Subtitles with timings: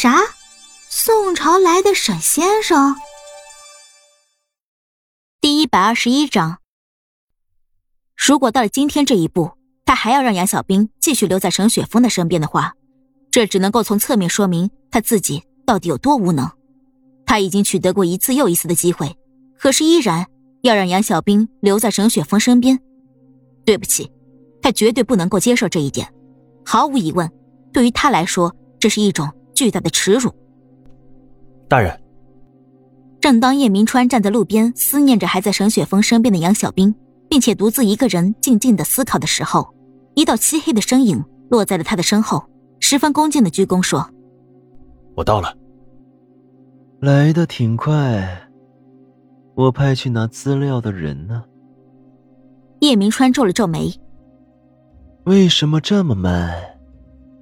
[0.00, 0.14] 啥？
[0.88, 2.94] 宋朝来的沈先生？
[5.40, 6.58] 第一百二十一章。
[8.14, 9.50] 如果到了今天这一步，
[9.84, 12.74] 他还要让杨小兵继续留在沈雪峰的身边的话，
[13.32, 16.48] 这只能够从侧面说明他自己到底有多无能。
[17.26, 19.18] 他已经取得过一次又一次的机会，
[19.58, 20.24] 可是依然
[20.62, 22.78] 要让杨小兵留在沈雪峰身边。
[23.64, 24.12] 对不起，
[24.62, 26.08] 他绝对不能够接受这一点。
[26.64, 27.28] 毫无疑问，
[27.72, 29.28] 对于他来说，这是一种
[29.58, 30.32] 巨大的耻辱。
[31.66, 32.00] 大人，
[33.20, 36.94] 正当叶明川站在路边思念着还在沈雪峰身边的杨小兵，
[37.28, 39.74] 并且独自一个人静静的思考的时候，
[40.14, 44.08] 一道漆黑的身影落在了他的身后，十分恭敬的鞠躬说
[45.16, 45.52] ：“我到了。”
[47.02, 48.48] 来的挺快，
[49.56, 51.42] 我派去拿资料的人呢？
[52.78, 53.92] 叶明川皱了皱眉
[55.26, 56.54] ：“为什么这么慢？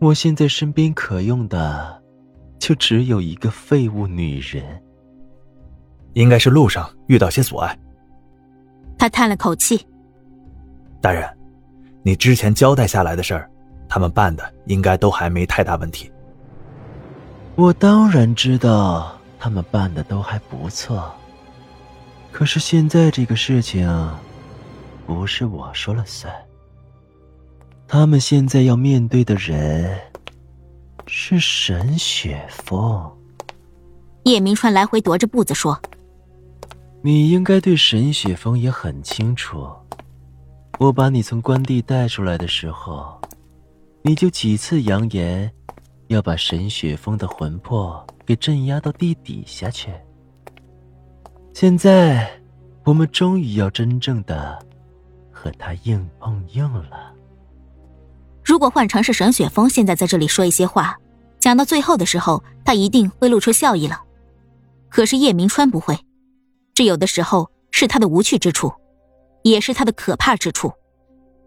[0.00, 1.94] 我现在身边可用的……”
[2.66, 4.82] 就只有一个废物女人，
[6.14, 7.78] 应该是路上遇到些阻碍。
[8.98, 9.86] 他叹了口气
[11.00, 11.24] ：“大人，
[12.02, 13.48] 你之前交代下来的事儿，
[13.88, 16.10] 他们办的应该都还没太大问题。
[17.54, 21.14] 我当然知道他们办的都还不错，
[22.32, 23.88] 可是现在这个事情
[25.06, 26.34] 不是我说了算，
[27.86, 29.96] 他们现在要面对的人。”
[31.06, 33.10] 是沈雪峰。
[34.24, 35.80] 叶明川来回踱着步子说
[37.00, 39.72] ：“你应该对沈雪峰也很清楚。
[40.78, 43.20] 我把你从关帝带出来的时候，
[44.02, 45.50] 你就几次扬言
[46.08, 49.90] 要把沈雪峰的魂魄给镇压到地底下去。
[51.54, 52.28] 现在，
[52.84, 54.58] 我们终于要真正的
[55.30, 57.14] 和他硬碰硬了。”
[58.46, 60.96] 如果换成是沈雪峰，现在在这里说一些话，
[61.40, 64.00] 讲到最后的时候，他一定会露出笑意了。
[64.88, 65.98] 可是叶明川不会，
[66.72, 68.72] 这有的时候是他的无趣之处，
[69.42, 70.72] 也是他的可怕之处。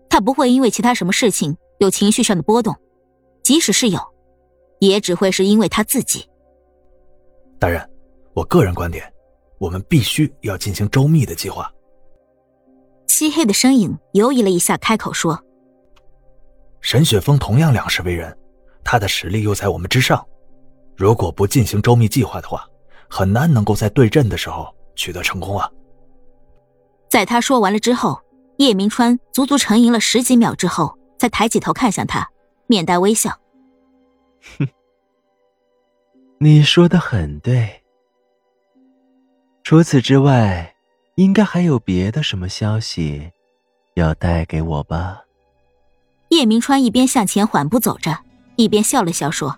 [0.10, 2.76] 他不会因为其他什么事情有情绪上的波动，
[3.44, 4.02] 即使是有，
[4.80, 6.28] 也只会是因为他自己。
[7.58, 7.90] 大人，
[8.34, 9.10] 我个人观点，
[9.58, 11.72] 我们必须要进行周密的计划。
[13.08, 15.42] 漆黑的身影犹豫了一下，开口说。
[16.90, 18.36] 沈雪峰同样两世为人，
[18.84, 20.26] 他的实力又在我们之上。
[20.98, 22.66] 如果不进行周密计划的话，
[23.08, 25.70] 很难能够在对阵的时候取得成功啊！
[27.08, 28.20] 在他说完了之后，
[28.58, 32.28] 叶明川足足沉吟了十几秒之后，才抬起头看向他，
[32.66, 33.40] 面带微笑
[34.58, 34.68] ：“哼，
[36.40, 37.84] 你说的很对。
[39.64, 40.74] 除此之外，
[41.18, 43.32] 应该还有别的什么消息
[43.94, 45.22] 要带给我吧？”
[46.30, 48.20] 叶明川一边向前缓步走着，
[48.56, 49.58] 一边笑了笑说：“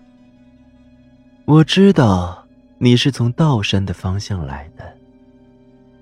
[1.44, 2.46] 我知道
[2.78, 4.96] 你是从道山的方向来的，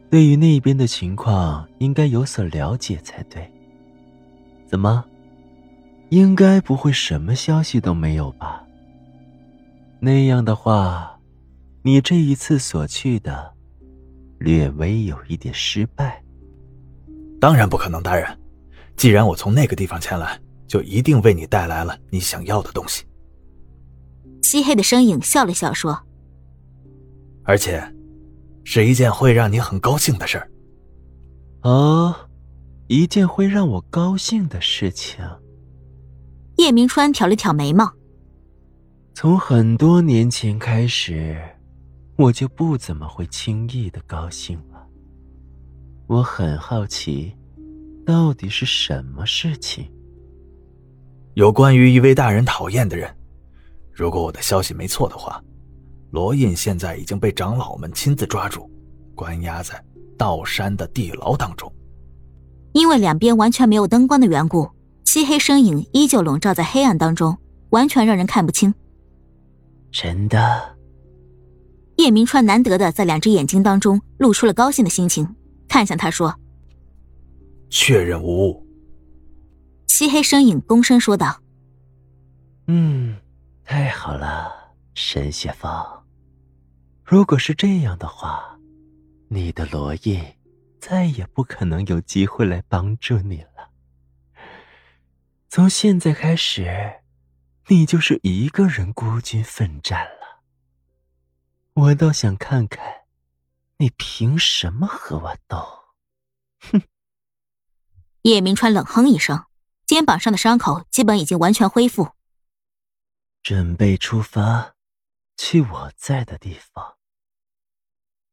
[0.08, 3.52] 对于那边的情况应该有所了解才对。
[4.64, 5.04] 怎么，
[6.10, 8.64] 应该不会什么消息都没有吧？
[9.98, 11.18] 那样的话，
[11.82, 13.52] 你这一次所去的，
[14.38, 16.22] 略微有一点失败。
[17.40, 18.38] 当然不可能，大人。
[18.96, 20.38] 既然我从那个地方前来。”
[20.70, 23.04] 就一定为你带来了你想要的东西。
[24.40, 26.00] 漆黑的身影笑了笑说
[27.42, 27.82] ：“而且，
[28.62, 30.48] 是一件会让你很高兴的事儿。”
[31.62, 32.14] 哦，
[32.86, 35.18] 一件会让我高兴的事情。
[36.58, 37.92] 叶明川挑了挑眉毛。
[39.12, 41.36] 从很多年前开始，
[42.16, 44.86] 我就不怎么会轻易的高兴了。
[46.06, 47.34] 我很好奇，
[48.06, 49.90] 到底是什么事情。
[51.40, 53.10] 有关于一位大人讨厌的人，
[53.94, 55.42] 如果我的消息没错的话，
[56.10, 58.70] 罗印现在已经被长老们亲自抓住，
[59.14, 59.82] 关押在
[60.18, 61.72] 道山的地牢当中。
[62.72, 64.68] 因为两边完全没有灯光的缘故，
[65.02, 67.34] 漆黑身影依旧笼罩在黑暗当中，
[67.70, 68.74] 完全让人看不清。
[69.90, 70.76] 真的？
[71.96, 75.26] 叶明川难得的在两只眼睛当中露出了高兴的心情，
[75.66, 76.38] 看向他说
[77.70, 78.62] ：“确认无误。”
[79.92, 81.42] 漆黑身影躬身说道
[82.68, 83.20] ：“嗯，
[83.64, 85.68] 太好了，沈雪峰。
[87.04, 88.56] 如果是这样的话，
[89.28, 90.24] 你的罗印
[90.78, 93.72] 再也不可能有机会来帮助你了。
[95.48, 97.00] 从现在开始，
[97.66, 100.44] 你就是一个人孤军奋战了。
[101.74, 102.80] 我倒想看看，
[103.78, 105.58] 你凭什么和我斗？”
[106.70, 106.80] 哼！
[108.22, 109.46] 叶明川冷哼一声。
[109.90, 112.10] 肩膀上的伤口基本已经完全恢复。
[113.42, 114.76] 准备出发，
[115.36, 116.94] 去我在的地方，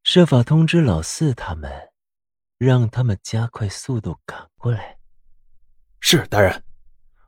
[0.03, 1.89] 设法通知老四他们，
[2.59, 4.99] 让他们加快速度赶过来。
[5.99, 6.63] 是大人，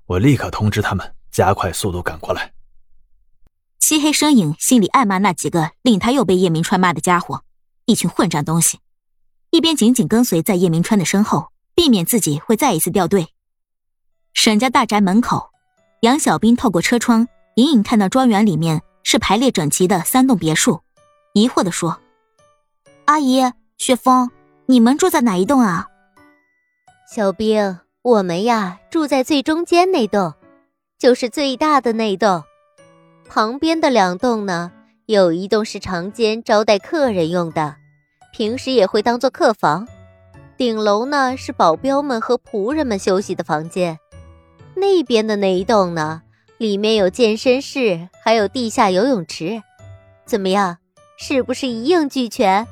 [0.05, 2.53] 我立刻通知他们加快速度赶过来。
[3.79, 7.43] 漆黑身影心里暗骂那几个令他又被叶明川骂的家伙，
[7.85, 8.79] 一群混账东西，
[9.49, 13.33] 一边紧紧跟随在叶明川的身后，避免自己会再一次掉队。
[14.33, 15.49] 沈家大宅门口，
[16.01, 20.81] 杨小兵透过车窗隐隐看到庄园里面是排列整齐的三栋别墅，
[21.33, 21.99] 疑惑地说
[23.05, 23.41] ：“阿姨，
[23.77, 24.29] 雪峰，
[24.65, 25.87] 你们住在哪一栋啊？”
[27.13, 30.33] 小兵，我们呀住在最中间那栋，
[30.97, 32.43] 就是最大的那栋。
[33.27, 34.71] 旁边的两栋呢，
[35.05, 37.75] 有一栋是长间招待客人用的，
[38.31, 39.87] 平时也会当做客房。
[40.55, 43.97] 顶楼呢是保镖们和仆人们休息的房间。
[44.79, 46.21] 那边的那一栋呢，
[46.57, 49.61] 里面有健身室，还有地下游泳池。
[50.25, 50.77] 怎么样，
[51.17, 52.65] 是不是一应俱全？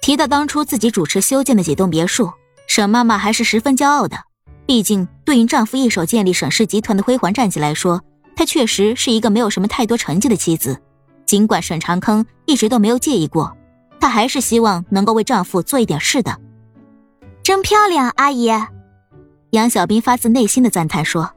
[0.00, 2.30] 提到当初自己主持修建的几栋别墅，
[2.66, 4.16] 沈妈妈还是十分骄傲的。
[4.64, 8.02] 毕竟，对于丈夫一手建立沈氏集团的辉煌战绩来说，
[8.34, 10.80] 她确实是一个没有什么太多成绩的妻子，
[11.24, 13.56] 尽管沈长坑一直都没有介意过，
[14.00, 16.36] 她还是希望能够为丈夫做一点事的。
[17.42, 18.50] 真漂亮，阿姨。
[19.50, 21.30] 杨小兵发自内心的赞叹说：“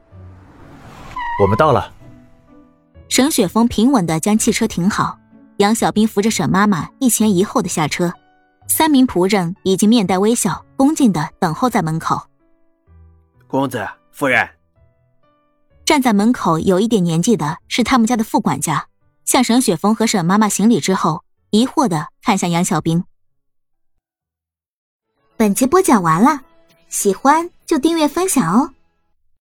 [1.40, 1.92] 我们到了。”
[3.08, 5.18] 沈雪峰平稳的将汽车停好，
[5.56, 8.12] 杨小兵扶着沈妈妈一前一后的下车，
[8.68, 12.20] 三名仆人已经面带微笑、恭敬的等候在门口。
[13.46, 14.48] 公子，夫人。
[15.84, 18.86] 站在门口有一点年纪的是他们家的副管家，
[19.24, 23.02] 向沈雪峰和沈妈妈行礼之后，疑惑的看向杨小兵。
[25.36, 26.42] 本集播讲完了，
[26.88, 28.74] 喜欢就订阅分享哦。